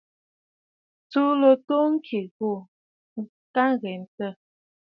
[1.09, 2.51] Tsùu ló too ŋkì ɨ kwo
[3.59, 4.31] a aghəŋə̀.